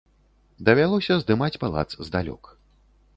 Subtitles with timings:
[0.69, 2.43] Давялося здымаць палац здалёк.